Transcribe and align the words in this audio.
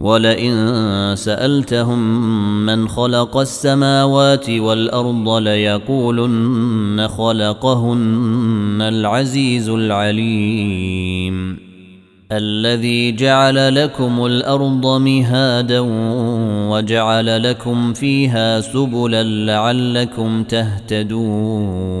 ولئن 0.00 1.12
سألتهم 1.16 2.26
من 2.66 2.88
خلق 2.88 3.36
السماوات 3.36 4.50
والأرض 4.50 5.28
ليقولن 5.28 7.08
خلقهن 7.08 8.78
العزيز 8.80 9.68
العليم. 9.68 11.56
الذي 12.32 13.12
جعل 13.12 13.74
لكم 13.74 14.26
الأرض 14.26 15.00
مهادا 15.00 15.80
وجعل 16.70 17.42
لكم 17.50 17.92
فيها 17.92 18.60
سبلا 18.60 19.22
لعلكم 19.22 20.42
تهتدون. 20.42 22.00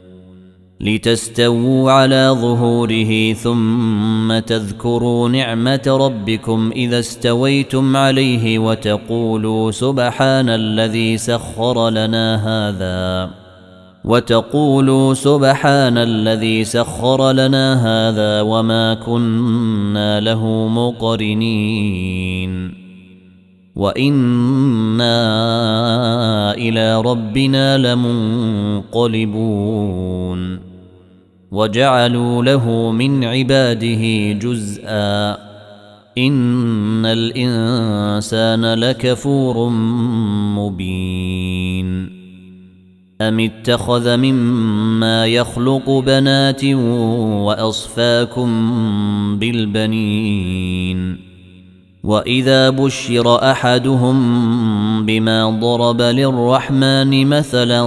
لتستووا 0.81 1.91
على 1.91 2.37
ظهوره 2.41 3.33
ثم 3.33 4.39
تذكروا 4.39 5.29
نعمة 5.29 5.81
ربكم 5.87 6.71
إذا 6.75 6.99
استويتم 6.99 7.97
عليه 7.97 8.59
وتقولوا 8.59 9.71
سبحان 9.71 10.49
الذي 10.49 11.17
سخر 11.17 11.89
لنا 11.89 12.35
هذا. 12.35 13.29
وتقولوا 14.05 15.13
سبحان 15.13 15.97
الذي 15.97 16.63
سخر 16.63 17.31
لنا 17.31 17.73
هذا 17.73 18.41
وما 18.41 18.93
كنا 18.93 20.19
له 20.19 20.67
مقرنين. 20.67 22.51
وإنا 23.75 25.13
إلى 26.53 27.01
ربنا 27.01 27.77
لمنقلبون. 27.77 29.31
وجعلوا 31.51 32.43
له 32.43 32.91
من 32.91 33.23
عباده 33.23 34.31
جزءا 34.31 35.37
إن 36.17 37.05
الإنسان 37.05 38.73
لكفور 38.73 39.69
مبين 40.59 42.21
أم 43.21 43.39
اتخذ 43.39 44.17
مما 44.17 45.25
يخلق 45.25 45.89
بنات 45.89 46.65
وأصفاكم 47.45 48.49
بالبنين 49.39 51.30
واذا 52.03 52.69
بشر 52.69 53.51
احدهم 53.51 55.05
بما 55.05 55.49
ضرب 55.49 56.01
للرحمن 56.01 57.27
مثلا 57.27 57.81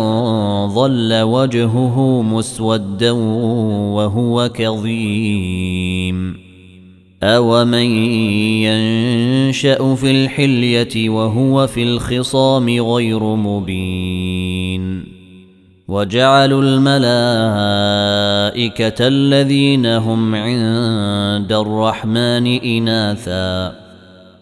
ظل 0.67 1.23
وجهه 1.23 2.23
مسودا 2.23 3.11
وهو 3.11 4.49
كظيم 4.55 6.37
اومن 7.23 7.91
ينشا 8.63 9.95
في 9.95 10.11
الحليه 10.11 11.09
وهو 11.09 11.67
في 11.67 11.83
الخصام 11.83 12.69
غير 12.69 13.23
مبين 13.23 15.05
وجعلوا 15.89 16.63
الملائكه 16.63 16.97
الذين 19.09 19.87
هم 19.87 20.35
عند 20.35 21.53
الرحمن 21.53 22.47
اناثا 22.47 23.84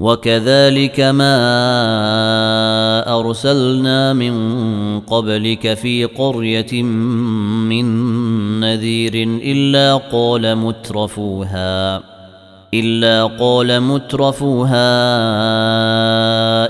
وكذلك 0.00 1.00
ما 1.00 1.36
أرسلنا 3.18 4.12
من 4.12 4.34
قبلك 5.00 5.74
في 5.74 6.04
قرية 6.04 6.82
من 6.82 7.84
نذير 8.60 9.12
إلا 9.44 9.96
قال 9.96 10.56
مترفوها 10.56 12.02
إلا 12.74 13.24
قال 13.24 13.80
مترفوها 13.80 14.90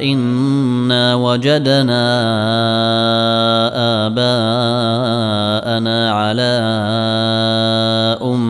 إنا 0.02 1.14
وجدنا 1.14 2.06
آباءنا 4.06 6.12
على 6.12 6.60
أمة 8.22 8.49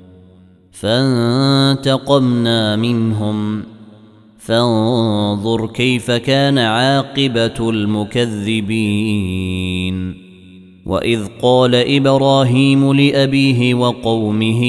فانتقمنا 0.81 2.75
منهم. 2.75 3.63
فانظر 4.37 5.67
كيف 5.67 6.11
كان 6.11 6.57
عاقبة 6.57 7.69
المكذبين. 7.69 8.71
وإذ 10.85 11.27
قال 11.41 11.75
إبراهيم 11.75 12.93
لأبيه 12.93 13.73
وقومه 13.73 14.63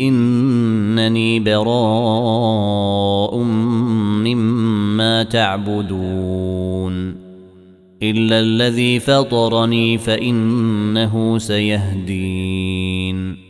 إنني 0.00 1.40
براء 1.40 3.38
مما 4.24 5.22
تعبدون. 5.22 7.14
إلا 8.02 8.40
الذي 8.40 9.00
فطرني 9.00 9.98
فإنه 9.98 11.38
سيهدين. 11.38 13.49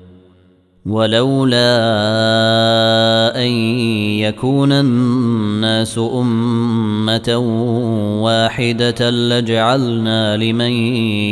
ولولا 0.85 1.77
أن 3.35 3.51
يكون 4.19 4.71
الناس 4.71 5.97
أمة 5.97 7.37
واحدة 8.23 9.09
لجعلنا 9.09 10.37
لمن 10.37 10.71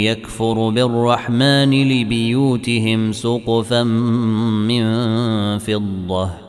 يكفر 0.05 0.69
بالرحمن 0.69 1.71
لبيوتهم 1.71 3.11
سقفا 3.11 3.83
من 3.83 4.83
فضة. 5.57 6.48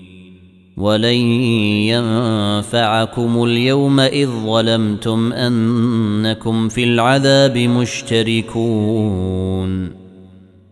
ولن 0.77 1.15
ينفعكم 1.91 3.43
اليوم 3.43 3.99
اذ 3.99 4.27
ظلمتم 4.27 5.33
انكم 5.33 6.69
في 6.69 6.83
العذاب 6.83 7.57
مشتركون 7.57 9.11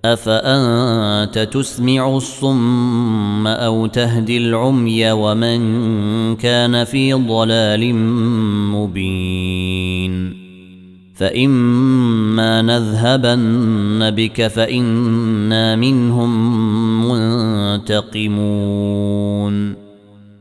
افانت 0.06 1.39
تسمع 1.39 2.18
الصم 2.18 3.48
أو 3.48 3.86
تهدي 3.86 4.38
العمي 4.38 5.12
ومن 5.12 5.60
كان 6.36 6.84
في 6.84 7.13
ضلال 7.13 7.96
مبين 8.75 10.39
فاما 11.15 12.62
نذهبن 12.62 14.12
بك 14.12 14.48
فانا 14.48 15.75
منهم 15.75 16.32
منتقمون 17.86 18.70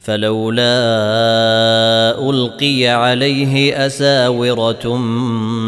فلولا 0.00 0.70
ألقي 2.30 2.86
عليه 2.86 3.86
أساورة 3.86 4.96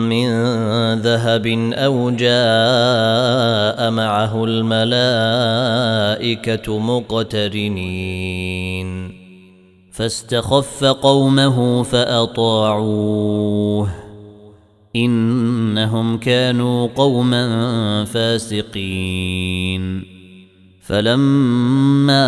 من 0.08 0.28
ذهب 0.94 1.46
أو 1.72 2.10
جاء 2.10 3.90
معه 3.90 4.44
الملائكة 4.44 5.58
مقترنين. 6.78 8.02
فاستخف 9.92 10.84
قومه 10.84 11.82
فأطاعوه. 11.82 13.88
إنهم 14.96 16.18
كانوا 16.18 16.88
قوما 16.96 18.04
فاسقين. 18.04 20.11
فلما 20.82 22.26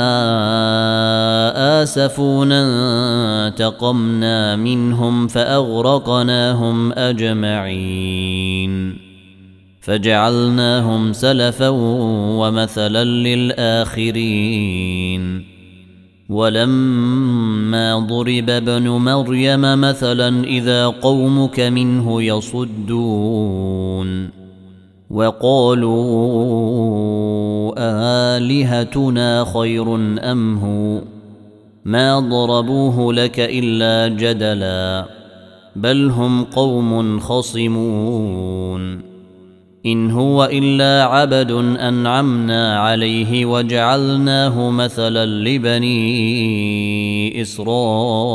آسفونا 1.82 3.46
انتقمنا 3.46 4.56
منهم 4.56 5.26
فأغرقناهم 5.26 6.92
أجمعين. 6.92 8.98
فجعلناهم 9.80 11.12
سلفا 11.12 11.68
ومثلا 12.38 13.04
للآخرين. 13.04 14.34
ولما 16.28 17.98
ضرب 17.98 18.50
ابن 18.50 18.88
مريم 18.88 19.80
مثلا 19.80 20.44
إذا 20.44 20.86
قومك 20.86 21.60
منه 21.60 22.22
يصدون. 22.22 24.43
وقالوا 25.14 25.94
آلهتنا 28.36 29.44
خير 29.44 29.94
أم 30.32 30.58
هو؟ 30.58 31.00
ما 31.84 32.20
ضربوه 32.20 33.12
لك 33.12 33.40
إلا 33.40 34.16
جدلا 34.16 35.06
بل 35.76 36.10
هم 36.10 36.44
قوم 36.44 37.20
خصمون. 37.20 39.14
إن 39.86 40.10
هو 40.10 40.44
إلا 40.52 41.04
عبد 41.04 41.50
أنعمنا 41.80 42.78
عليه 42.78 43.46
وجعلناه 43.46 44.70
مثلا 44.70 45.26
لبني 45.26 46.02
إسرائيل. 47.42 48.34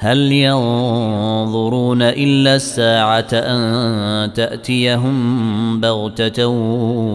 هل 0.00 0.32
ينظرون 0.32 2.02
إلا 2.02 2.56
الساعة 2.56 3.28
أن 3.32 4.32
تأتيهم 4.32 5.80
بغتة 5.80 6.46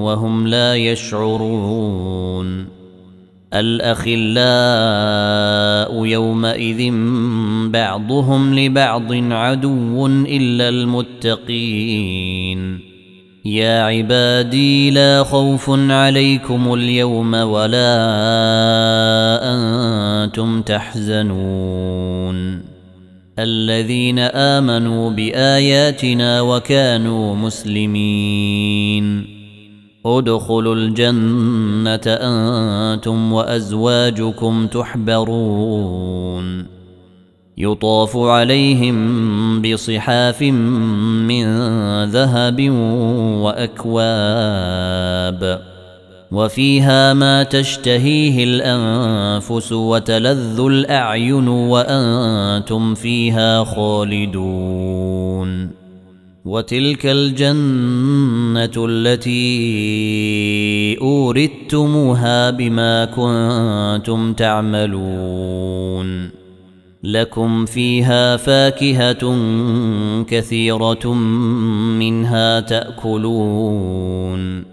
وهم 0.04 0.48
لا 0.48 0.76
يشعرون؟ 0.76 2.66
الأخلاء 3.54 4.16
يومئذ 6.06 6.94
بعضهم 7.70 8.60
لبعض 8.60 9.14
عدو 9.14 10.08
إلا 10.08 10.70
المتقين. 10.70 12.14
يا 13.46 13.84
عبادي 13.84 14.92
لا 14.92 15.24
خوف 15.24 15.70
عليكم 15.70 16.74
اليوم 16.74 17.34
ولا 17.34 17.96
أنتم 20.24 20.62
تحزنون. 20.62 22.34
الذين 23.40 24.20
آمنوا 24.20 25.10
بآياتنا 25.10 26.42
وكانوا 26.42 27.36
مسلمين. 27.36 29.28
ادخلوا 30.06 30.76
الجنة 30.76 32.02
أنتم 32.08 33.34
وأزواجكم 33.34 34.68
تحبرون. 34.68 36.66
يطاف 37.58 38.18
عليهم 38.18 39.62
بصحاف 39.62 40.42
من 40.42 41.46
ذهب 42.04 42.70
وأكواب. 43.42 44.14
وفيها 46.34 47.14
ما 47.14 47.44
تشتهيه 47.44 48.44
الأنفس 48.44 49.72
وتلذ 49.72 50.60
الأعين 50.60 51.48
وأنتم 51.48 52.94
فيها 52.94 53.64
خالدون. 53.64 55.70
وتلك 56.46 57.06
الجنة 57.06 58.86
التي 58.90 59.38
اوردتموها 61.02 62.50
بما 62.50 63.06
كنتم 63.06 64.34
تعملون. 64.34 66.30
لكم 67.04 67.66
فيها 67.66 68.38
فاكهة 68.38 69.36
كثيرة 70.24 71.14
منها 72.00 72.60
تأكلون. 72.60 74.73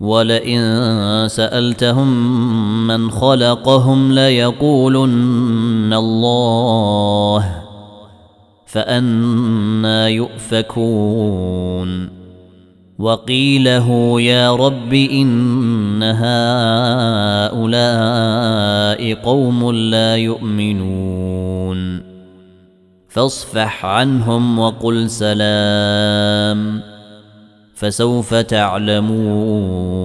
ولئن 0.00 0.60
سألتهم 1.28 2.08
من 2.86 3.10
خلقهم 3.10 4.12
ليقولن 4.12 5.92
الله 5.92 7.62
فأنا 8.66 10.08
يؤفكون. 10.08 12.08
وقيله 12.98 14.20
يا 14.20 14.56
رب 14.56 14.94
إن 14.94 16.02
هؤلاء 17.52 19.14
قوم 19.14 19.72
لا 19.72 20.16
يؤمنون. 20.16 22.02
فاصفح 23.08 23.86
عنهم 23.86 24.58
وقل 24.58 25.10
سلام. 25.10 26.97
فسوف 27.78 28.34
تعلمون. 28.34 29.98